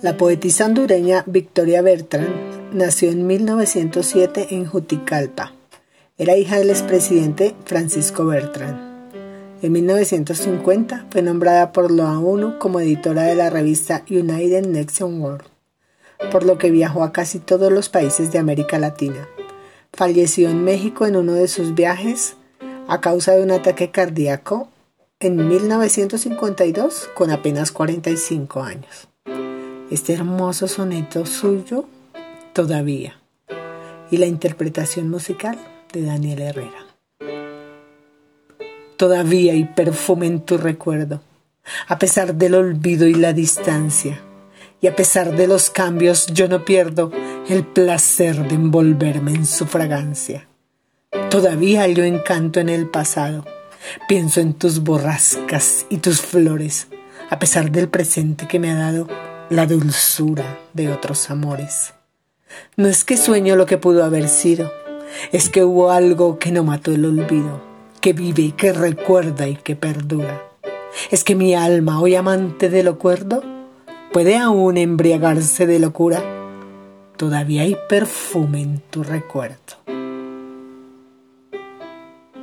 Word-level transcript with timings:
La 0.00 0.16
poetisa 0.16 0.66
hondureña 0.66 1.24
Victoria 1.26 1.82
Bertrand 1.82 2.72
nació 2.72 3.10
en 3.10 3.26
1907 3.26 4.46
en 4.50 4.64
Juticalpa. 4.64 5.54
Era 6.16 6.36
hija 6.36 6.56
del 6.58 6.70
expresidente 6.70 7.56
Francisco 7.64 8.24
Bertrand. 8.24 8.78
En 9.60 9.72
1950 9.72 11.06
fue 11.10 11.22
nombrada 11.22 11.72
por 11.72 11.90
la 11.90 12.16
ONU 12.16 12.60
como 12.60 12.78
editora 12.78 13.24
de 13.24 13.34
la 13.34 13.50
revista 13.50 14.04
United 14.08 14.68
Nation 14.68 15.20
World, 15.20 15.48
por 16.30 16.44
lo 16.44 16.58
que 16.58 16.70
viajó 16.70 17.02
a 17.02 17.10
casi 17.10 17.40
todos 17.40 17.72
los 17.72 17.88
países 17.88 18.30
de 18.30 18.38
América 18.38 18.78
Latina. 18.78 19.28
Falleció 19.92 20.48
en 20.48 20.62
México 20.62 21.06
en 21.06 21.16
uno 21.16 21.32
de 21.32 21.48
sus 21.48 21.74
viajes 21.74 22.36
a 22.86 23.00
causa 23.00 23.32
de 23.32 23.42
un 23.42 23.50
ataque 23.50 23.90
cardíaco 23.90 24.68
en 25.18 25.48
1952 25.48 27.10
con 27.16 27.32
apenas 27.32 27.72
45 27.72 28.62
años 28.62 29.08
este 29.90 30.12
hermoso 30.12 30.68
soneto 30.68 31.24
suyo 31.26 31.86
todavía 32.52 33.20
y 34.10 34.18
la 34.18 34.26
interpretación 34.26 35.08
musical 35.08 35.58
de 35.92 36.02
Daniel 36.02 36.40
Herrera. 36.40 36.86
Todavía 38.96 39.52
hay 39.52 39.64
perfume 39.64 40.26
en 40.26 40.40
tu 40.40 40.58
recuerdo, 40.58 41.22
a 41.86 41.98
pesar 41.98 42.34
del 42.34 42.54
olvido 42.54 43.06
y 43.06 43.14
la 43.14 43.32
distancia, 43.32 44.20
y 44.80 44.86
a 44.88 44.96
pesar 44.96 45.36
de 45.36 45.46
los 45.46 45.70
cambios 45.70 46.26
yo 46.26 46.48
no 46.48 46.64
pierdo 46.64 47.12
el 47.48 47.64
placer 47.64 48.48
de 48.48 48.54
envolverme 48.54 49.32
en 49.32 49.46
su 49.46 49.66
fragancia. 49.66 50.48
Todavía 51.30 51.86
yo 51.88 52.04
encanto 52.04 52.60
en 52.60 52.68
el 52.68 52.88
pasado, 52.88 53.44
pienso 54.08 54.40
en 54.40 54.54
tus 54.54 54.80
borrascas 54.80 55.86
y 55.88 55.98
tus 55.98 56.20
flores, 56.20 56.88
a 57.30 57.38
pesar 57.38 57.70
del 57.70 57.88
presente 57.88 58.48
que 58.48 58.58
me 58.58 58.70
ha 58.70 58.76
dado 58.76 59.06
la 59.50 59.66
dulzura 59.66 60.58
de 60.74 60.92
otros 60.92 61.30
amores. 61.30 61.94
No 62.76 62.86
es 62.86 63.04
que 63.04 63.16
sueño 63.16 63.56
lo 63.56 63.64
que 63.66 63.78
pudo 63.78 64.04
haber 64.04 64.28
sido, 64.28 64.70
es 65.32 65.48
que 65.48 65.64
hubo 65.64 65.90
algo 65.90 66.38
que 66.38 66.52
no 66.52 66.64
mató 66.64 66.92
el 66.92 67.04
olvido, 67.04 67.62
que 68.00 68.12
vive 68.12 68.52
que 68.56 68.72
recuerda 68.72 69.48
y 69.48 69.56
que 69.56 69.74
perdura. 69.74 70.42
Es 71.10 71.24
que 71.24 71.34
mi 71.34 71.54
alma, 71.54 72.00
hoy 72.00 72.14
amante 72.14 72.68
de 72.68 72.82
lo 72.82 72.98
cuerdo, 72.98 73.42
puede 74.12 74.36
aún 74.36 74.76
embriagarse 74.76 75.66
de 75.66 75.78
locura. 75.78 76.22
Todavía 77.16 77.62
hay 77.62 77.76
perfume 77.88 78.62
en 78.62 78.80
tu 78.90 79.02
recuerdo. 79.02 79.87